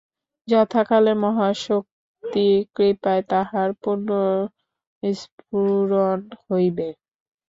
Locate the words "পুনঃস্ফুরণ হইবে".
3.83-6.87